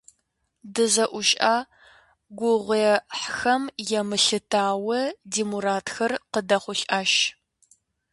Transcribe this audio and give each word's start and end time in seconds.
ДызэӏущӀа 0.73 1.55
гугъуехьхэм 2.37 3.63
емылъытауэ, 3.99 4.99
ди 5.31 5.43
мурадхэр 5.49 6.11
къыдэхъулӏащ. 6.31 7.11